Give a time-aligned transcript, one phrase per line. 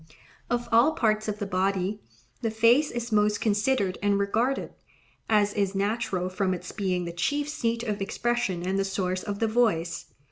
[0.49, 2.01] Of all parts of the body,
[2.41, 4.73] the face is most considered and regarded,
[5.29, 9.37] as is natural from its being the chief seat of expression and the source of
[9.37, 10.07] the voice.